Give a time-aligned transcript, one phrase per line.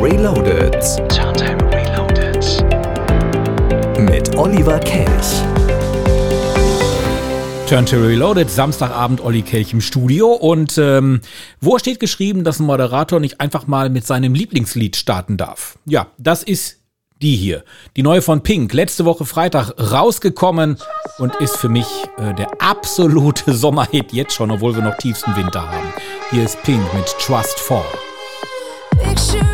[0.00, 0.72] Reloaded.
[1.08, 2.44] Turntable Reloaded.
[3.98, 5.42] Mit Oliver Kelch.
[7.66, 10.32] Turntable Reloaded, Samstagabend Olli Kelch im Studio.
[10.32, 11.20] Und ähm,
[11.60, 15.78] wo steht geschrieben, dass ein Moderator nicht einfach mal mit seinem Lieblingslied starten darf?
[15.86, 16.80] Ja, das ist
[17.22, 17.64] die hier.
[17.96, 18.74] Die neue von Pink.
[18.74, 20.76] Letzte Woche Freitag rausgekommen
[21.18, 21.86] und ist für mich
[22.18, 25.92] äh, der absolute Sommerhit jetzt schon, obwohl wir noch tiefsten Winter haben.
[26.30, 27.84] Hier ist Pink mit Trust Fall.
[29.02, 29.45] Picture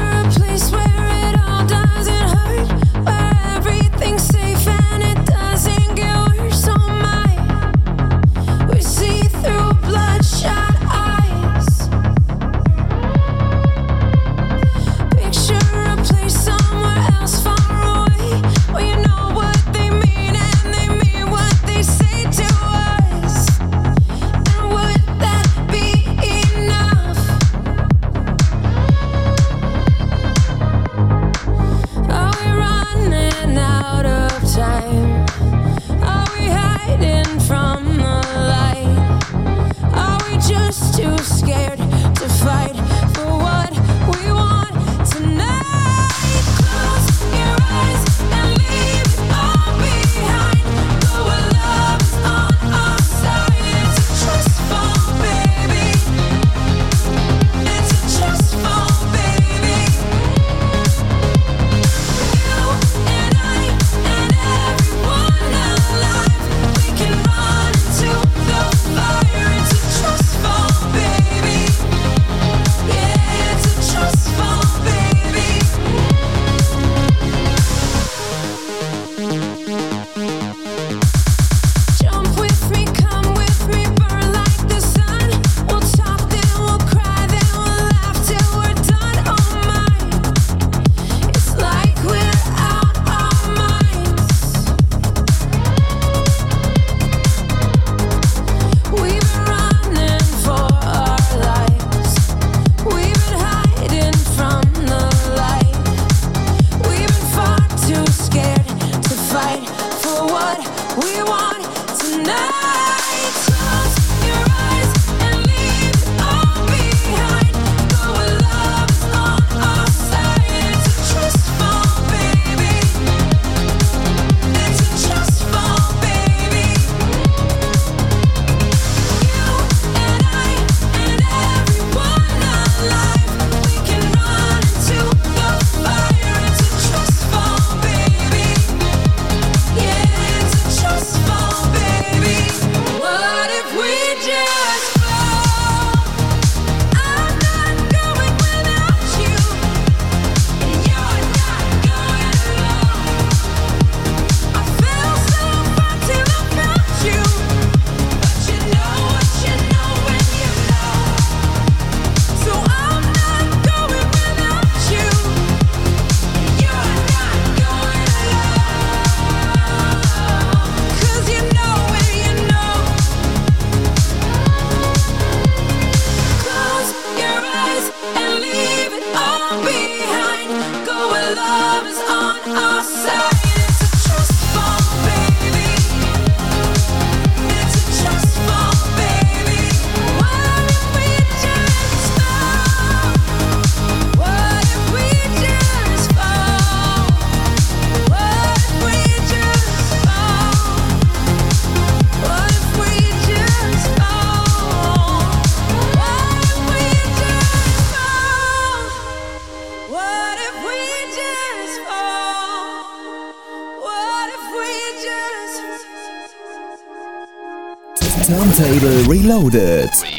[219.33, 220.12] Reloaded.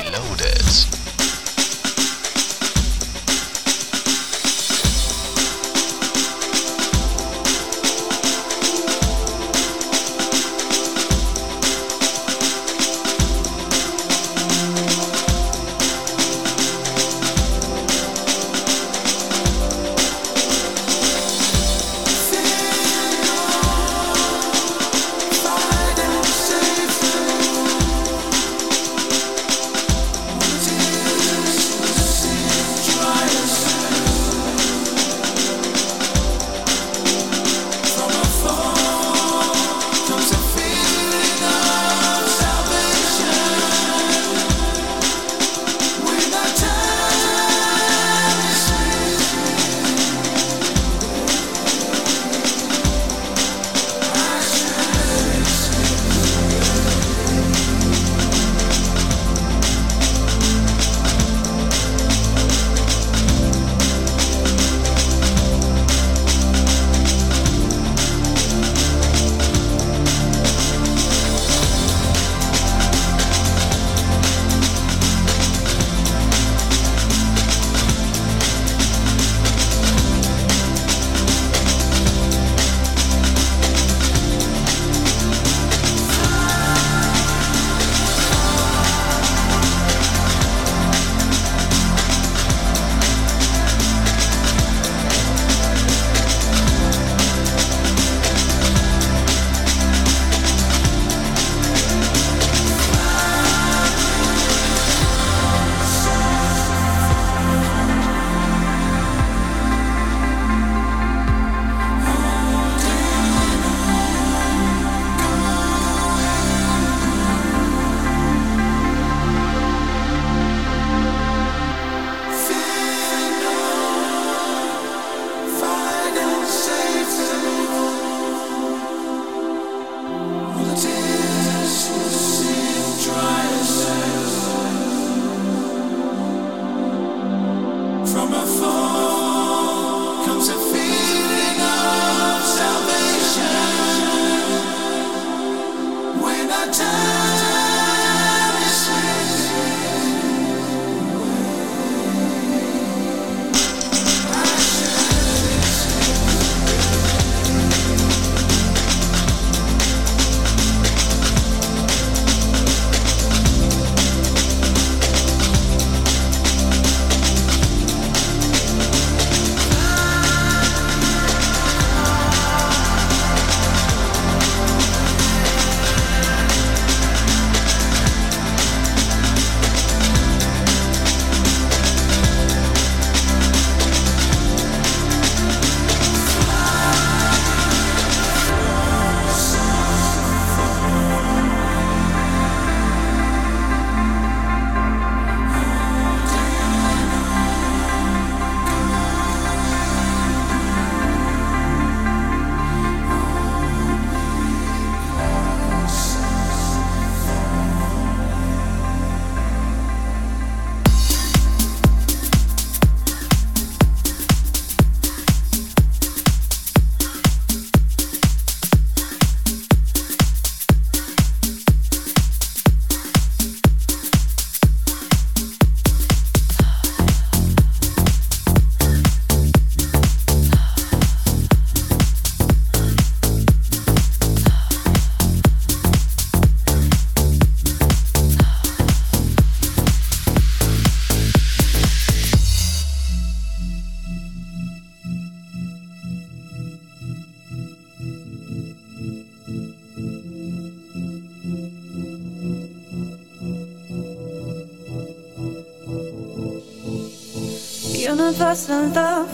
[258.16, 259.32] Universal love,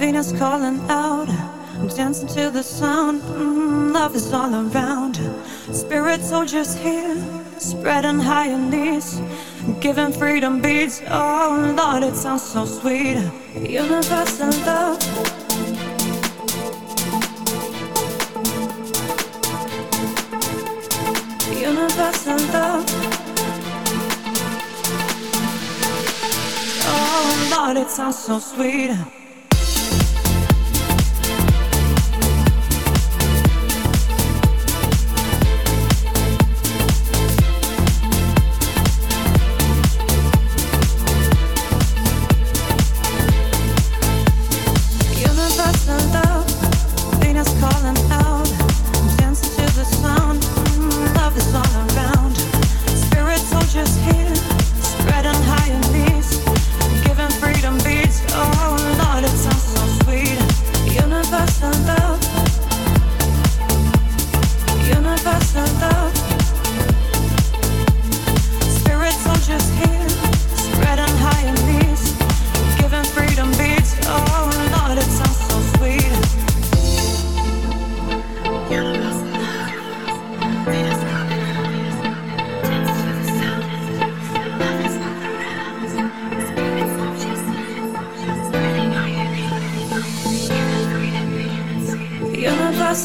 [0.00, 1.28] Venus calling out,
[1.94, 3.22] dancing to the sound.
[3.22, 5.14] Mm, love is all around.
[5.70, 7.16] Spirit soldiers here,
[7.58, 9.22] spreading high on knees,
[9.78, 11.00] giving freedom beats.
[11.08, 13.16] Oh Lord, it sounds so sweet.
[13.54, 14.98] Universal love.
[21.54, 22.59] Universal love.
[27.72, 28.90] but it sounds so sweet.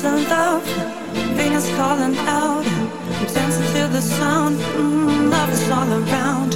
[0.03, 0.63] and love,
[1.37, 2.65] Venus calling out.
[3.33, 6.53] Dancing to the sound, mm, love is all around.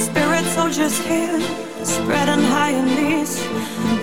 [0.00, 1.38] Spirit soldiers here,
[1.84, 3.38] spreading high in knees,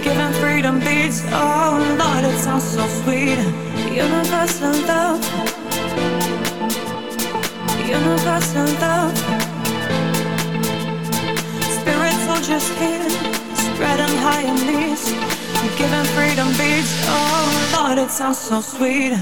[0.03, 1.23] giving freedom beats.
[1.31, 3.39] Oh Lord, it sounds so sweet.
[3.91, 5.19] Universal love,
[7.85, 9.17] universal love.
[11.79, 13.09] Spirit soldiers here,
[13.65, 15.38] spreading high in these.
[15.59, 19.13] Giving freedom beats, oh Lord, it sounds so sweet.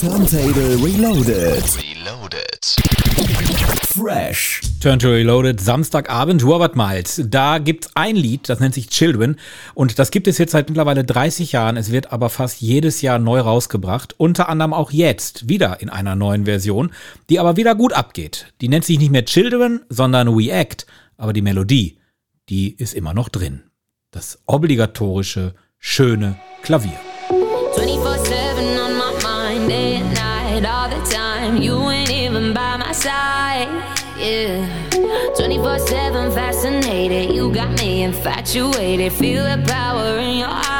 [0.00, 1.64] Turntable Reloaded.
[1.76, 2.64] Reloaded.
[3.88, 4.60] Fresh.
[4.80, 7.20] Turntable Reloaded, Samstagabend, Robert Miles.
[7.26, 9.36] Da gibt's ein Lied, das nennt sich Children.
[9.74, 11.76] Und das gibt es jetzt seit mittlerweile 30 Jahren.
[11.76, 14.14] Es wird aber fast jedes Jahr neu rausgebracht.
[14.18, 16.92] Unter anderem auch jetzt wieder in einer neuen Version,
[17.28, 18.52] die aber wieder gut abgeht.
[18.60, 20.86] Die nennt sich nicht mehr Children, sondern We Act.
[21.16, 21.96] Aber die Melodie,
[22.48, 23.64] die ist immer noch drin.
[24.10, 26.98] Das obligatorische, schöne Klavier.
[27.30, 31.60] 24-7 on my mind, day and night, all the time.
[31.60, 33.68] You ain't even by my side,
[34.18, 34.68] yeah.
[35.36, 39.12] 24-7 fascinated, you got me infatuated.
[39.12, 40.73] Feel the power in your eyes.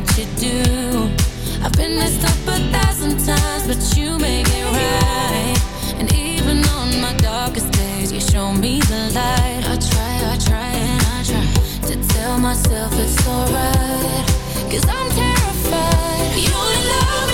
[0.00, 1.10] that you do.
[1.64, 5.56] I've been messed up a thousand times, but you make it right.
[5.98, 9.64] And even on my darkest days, you show me the light.
[9.64, 11.46] I try, I try, and I try
[11.88, 14.26] to tell myself it's alright.
[14.70, 16.36] Cause I'm terrified.
[16.44, 16.52] You
[16.90, 17.25] love.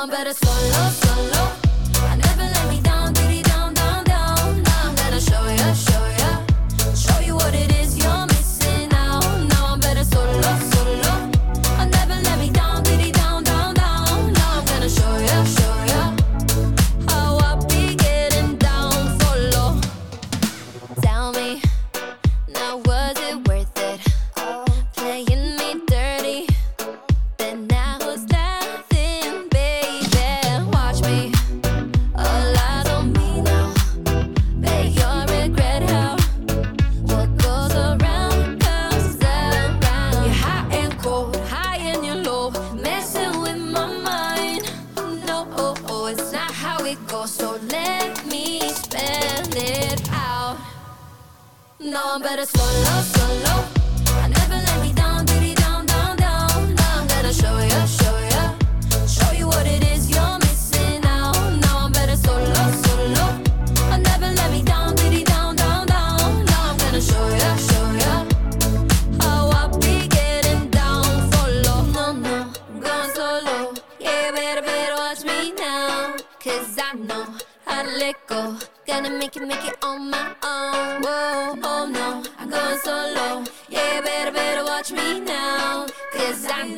[0.00, 1.09] down, better swallow.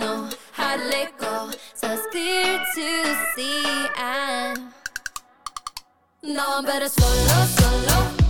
[0.02, 1.50] Know how to let go.
[1.74, 2.86] So it's clear to
[3.34, 3.62] see
[3.96, 4.54] I
[6.22, 8.21] know I'm better solo, solo.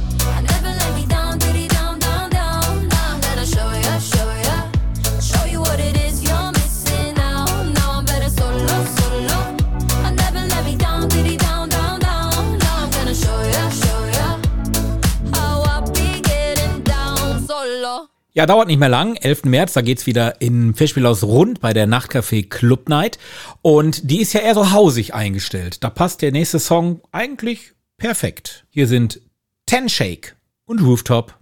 [18.34, 19.16] Ja, dauert nicht mehr lang.
[19.16, 19.44] 11.
[19.44, 23.18] März, da geht's wieder in Festspielhaus Rund bei der Nachtcafé Club Night.
[23.60, 25.84] Und die ist ja eher so hausig eingestellt.
[25.84, 28.64] Da passt der nächste Song eigentlich perfekt.
[28.70, 29.20] Hier sind
[29.66, 31.34] Ten Shake und Rooftop.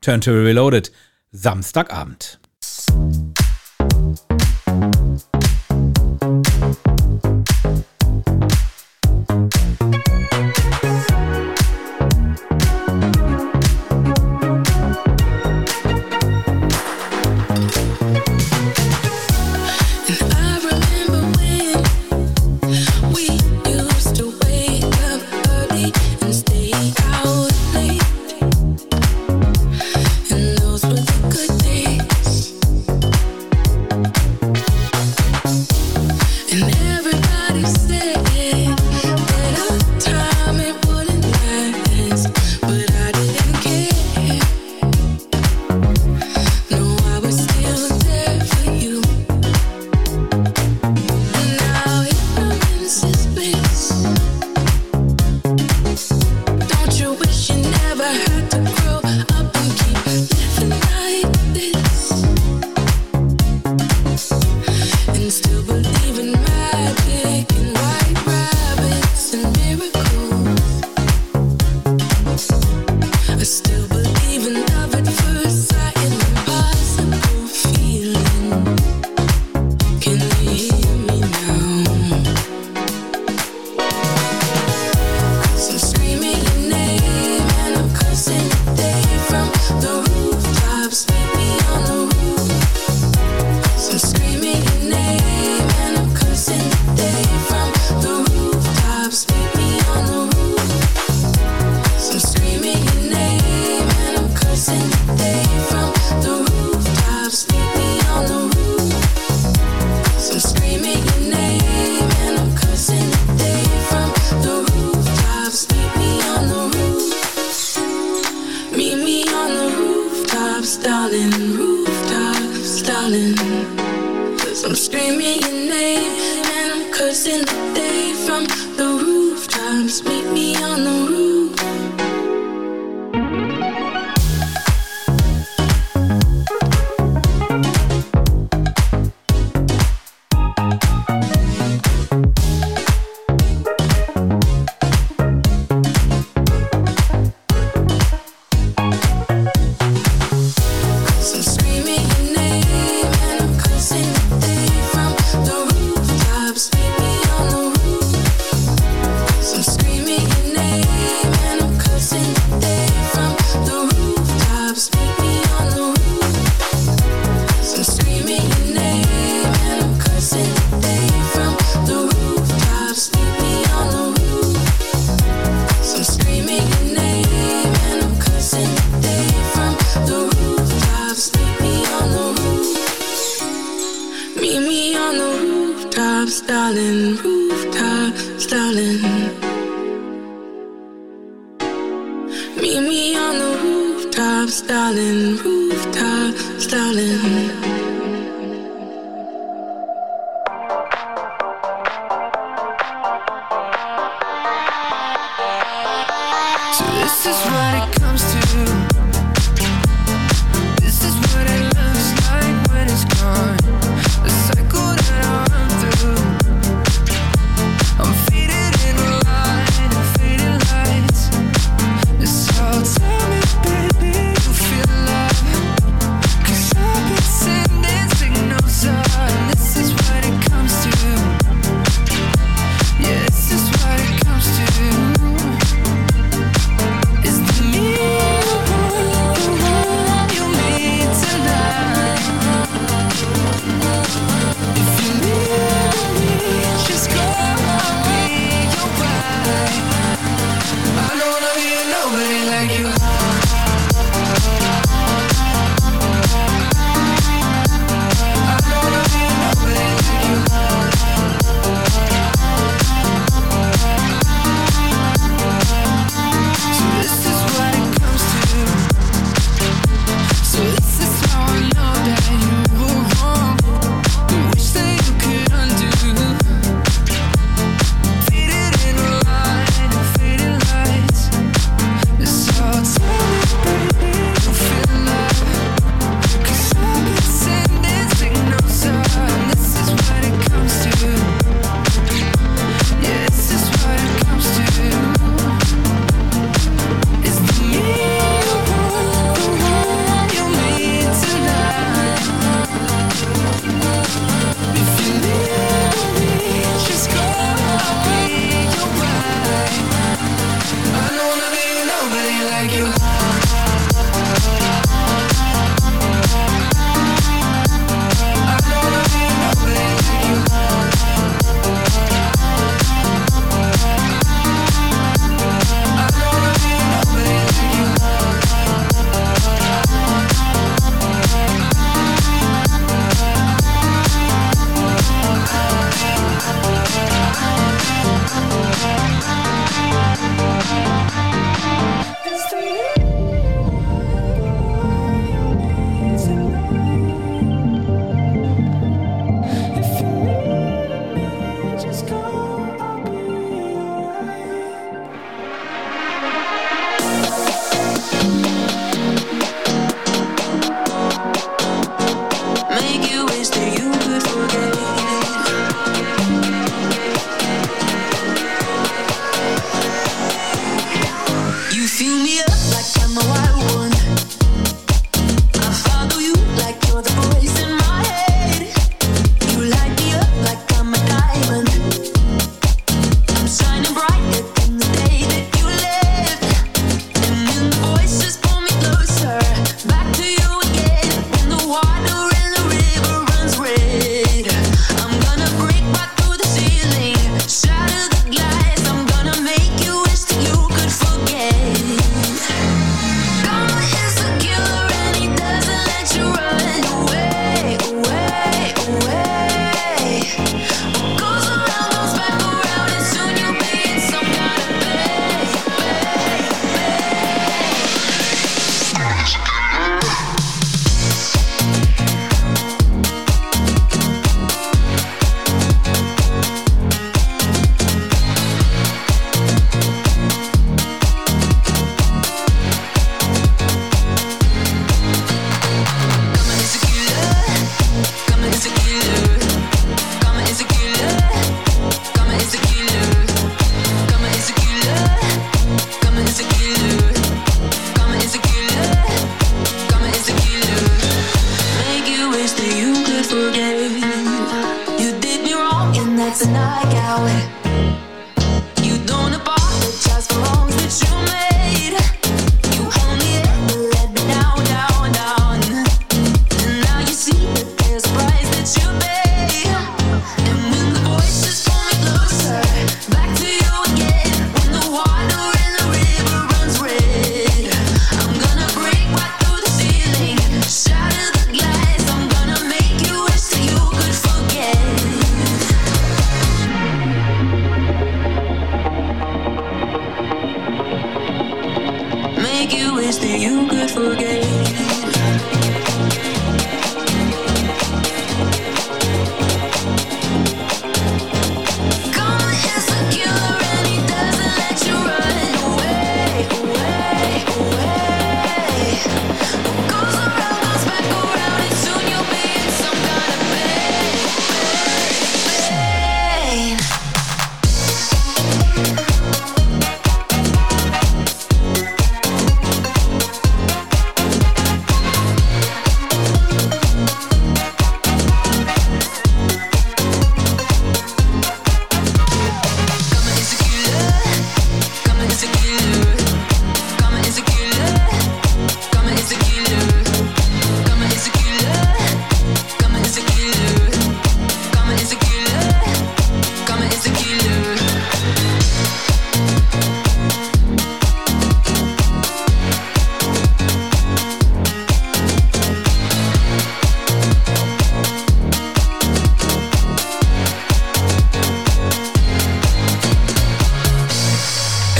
[0.00, 0.92] Turn to Reloaded.
[1.32, 2.37] Samstagabend.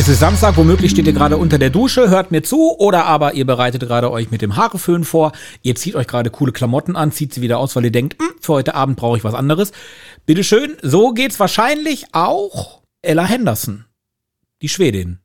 [0.08, 3.44] Ist Samstag, womöglich steht ihr gerade unter der Dusche, hört mir zu oder aber ihr
[3.44, 5.32] bereitet gerade euch mit dem Haareföhn vor.
[5.62, 8.28] Ihr zieht euch gerade coole Klamotten an, zieht sie wieder aus, weil ihr denkt, hm,
[8.40, 9.72] für heute Abend brauche ich was anderes.
[10.24, 13.84] Bitteschön, so geht's wahrscheinlich auch Ella Henderson,
[14.62, 15.18] die Schwedin.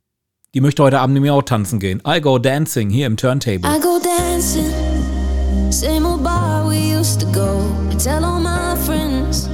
[0.53, 2.01] Die möchte heute Abend mir auch tanzen gehen.
[2.07, 3.69] I go dancing hier im Turntable.
[3.69, 4.71] I go dancing,
[5.71, 7.61] same old bar we used to go.
[7.91, 9.47] I tell all my friends,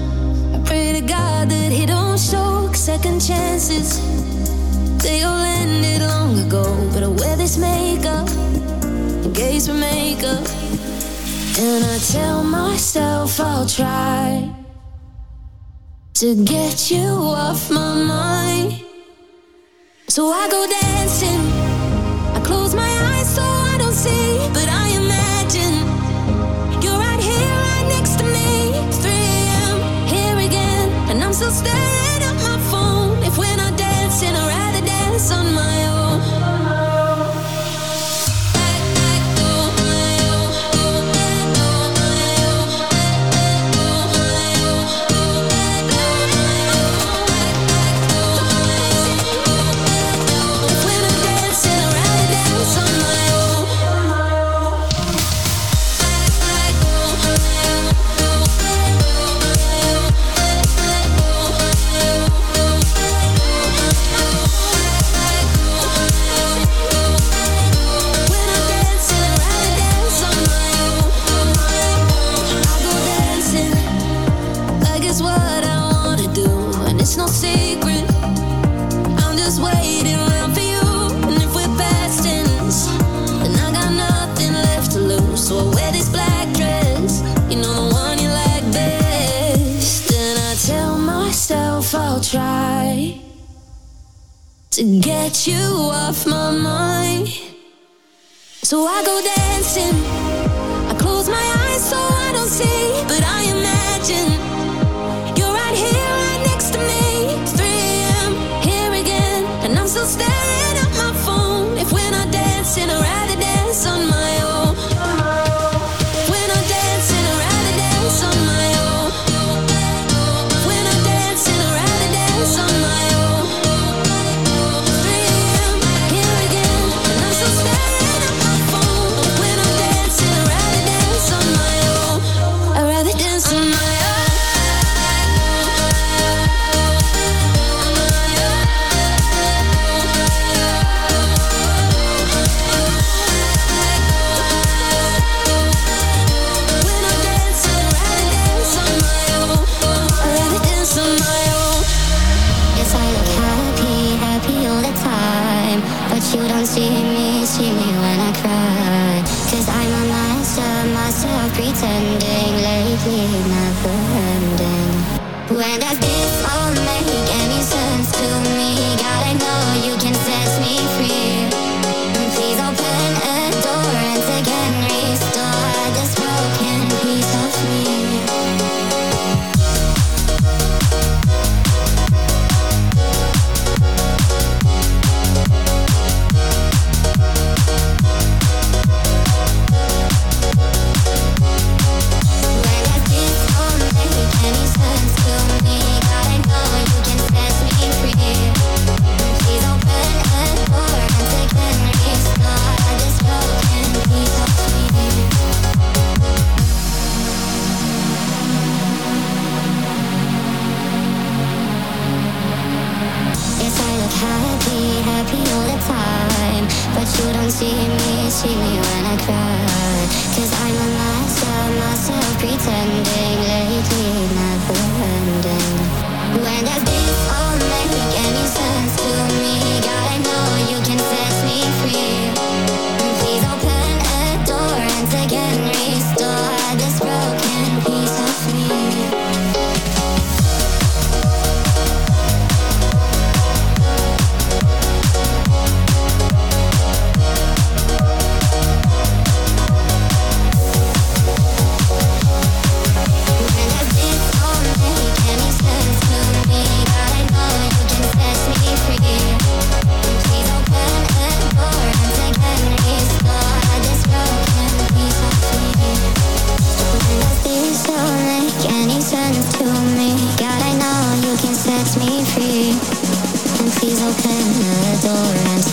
[0.54, 4.02] I pray to God that he don't show second chances.
[5.06, 8.28] Ended long ago, but I wear this makeup,
[9.34, 10.46] gaze for makeup,
[11.58, 14.50] and I tell myself I'll try
[16.16, 18.84] to get you off my mind.
[20.08, 21.42] So I go dancing,
[22.36, 25.76] I close my eyes so I don't see, but I imagine
[26.82, 28.74] you're right here, right next to me.
[29.02, 30.08] 3 a.m.
[30.08, 31.99] here again, and I'm still staring
[35.20, 35.89] on my
[95.30, 97.28] get you off my mind.
[98.64, 99.96] So I go dancing.
[100.90, 103.39] I close my eyes so I don't see, but I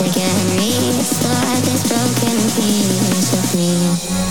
[0.01, 4.26] again, restart this broken piece of me.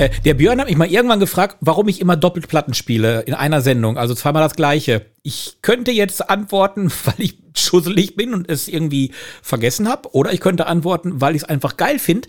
[0.00, 3.34] Äh, der Björn hat mich mal irgendwann gefragt, warum ich immer doppelt Platten spiele in
[3.34, 5.04] einer Sendung, also zweimal das gleiche.
[5.22, 10.40] Ich könnte jetzt antworten, weil ich schusselig bin und es irgendwie vergessen habe, oder ich
[10.40, 12.28] könnte antworten, weil ich es einfach geil finde.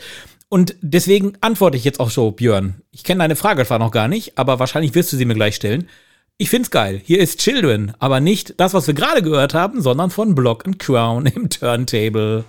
[0.49, 2.82] Und deswegen antworte ich jetzt auch so, Björn.
[2.91, 5.55] Ich kenne deine Frage zwar noch gar nicht, aber wahrscheinlich wirst du sie mir gleich
[5.55, 5.88] stellen.
[6.38, 6.99] Ich find's geil.
[7.01, 10.78] Hier ist Children, aber nicht das, was wir gerade gehört haben, sondern von Block and
[10.78, 12.43] Crown im Turntable.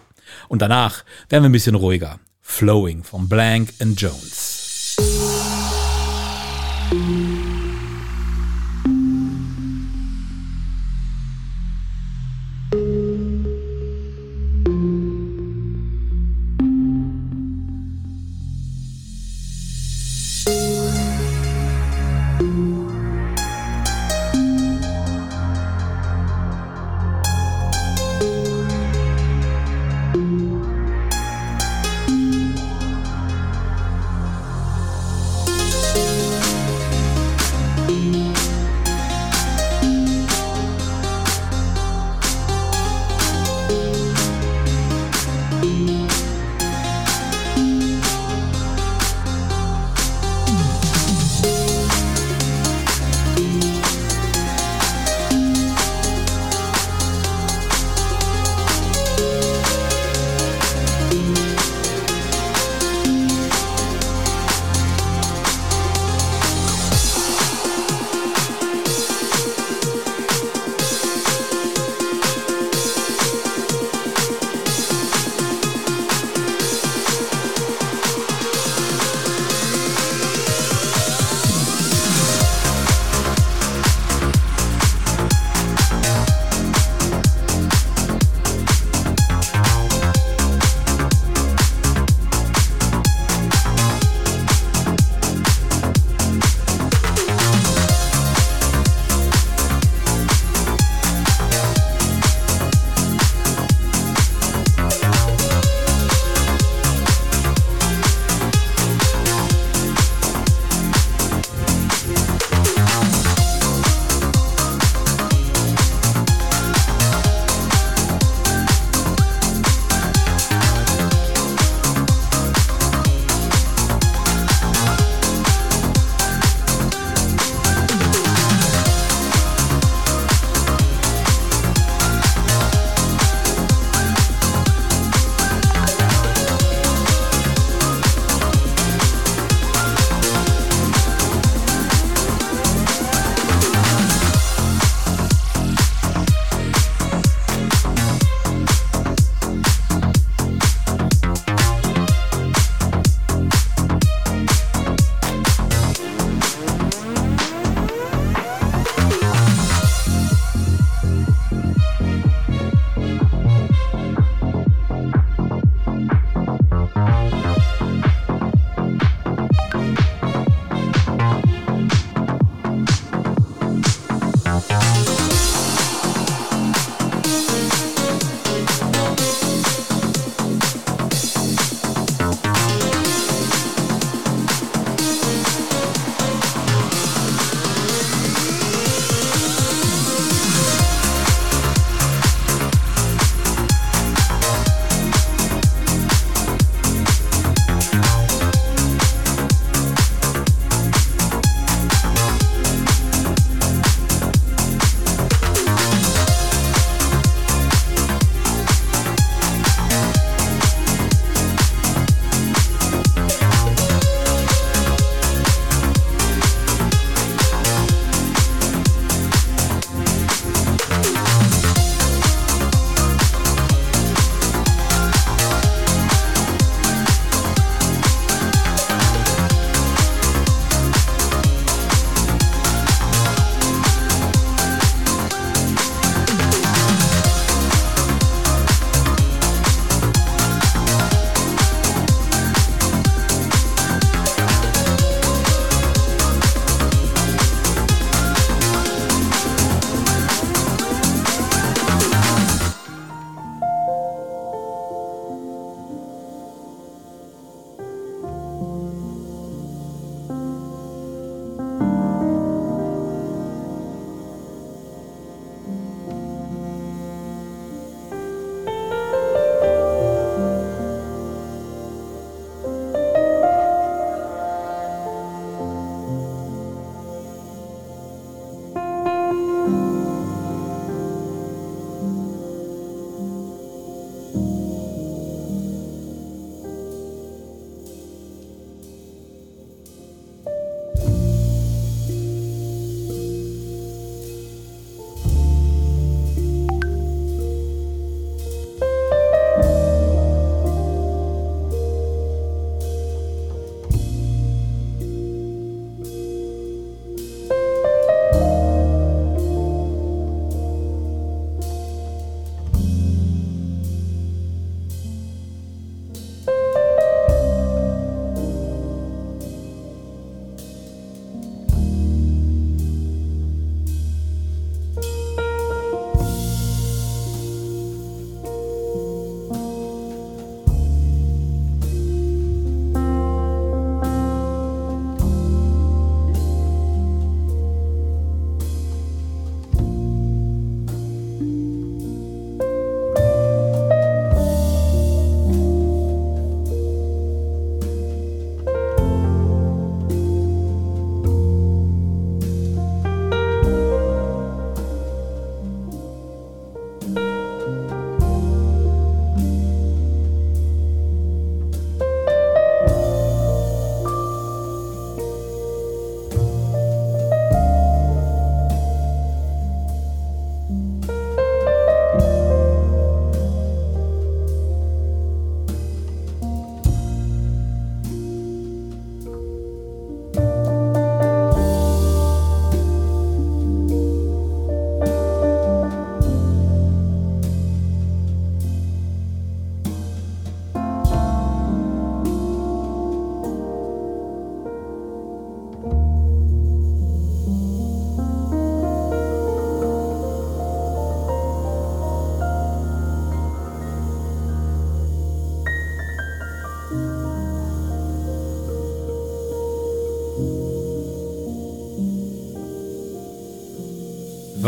[0.48, 2.18] Und danach werden wir ein bisschen ruhiger.
[2.40, 4.61] Flowing von Blank and Jones.
[6.92, 7.21] Bye.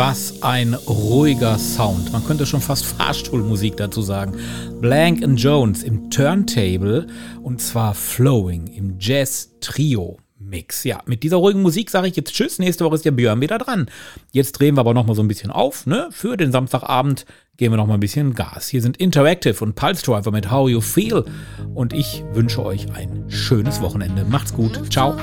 [0.06, 2.12] Was ein ruhiger Sound.
[2.12, 4.34] Man könnte schon fast Fahrstuhlmusik dazu sagen.
[4.82, 7.06] Blank Jones im Turntable
[7.42, 10.18] und zwar Flowing im Jazz Trio.
[10.38, 10.84] Mix.
[10.84, 12.58] Ja, mit dieser ruhigen Musik sage ich jetzt Tschüss.
[12.58, 13.86] Nächste Woche ist der Björn wieder dran.
[14.30, 15.86] Jetzt drehen wir aber noch mal so ein bisschen auf.
[15.86, 16.08] Ne?
[16.10, 17.24] Für den Samstagabend
[17.56, 18.68] geben wir noch mal ein bisschen Gas.
[18.68, 21.24] Hier sind Interactive und Pulse Driver mit How You Feel.
[21.72, 24.26] Und ich wünsche euch ein schönes Wochenende.
[24.26, 24.92] Macht's gut.
[24.92, 25.16] Ciao.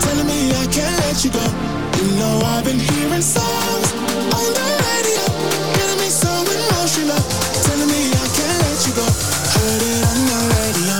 [0.00, 1.44] telling me I can't let you go.
[1.98, 3.88] You know I've been hearing songs
[4.36, 5.24] on the radio,
[5.76, 7.22] getting me so emotional,
[7.66, 9.06] telling me I can't let you go.
[9.54, 10.96] Heard it on the radio,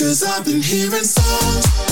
[0.00, 1.83] i I've been hearing songs.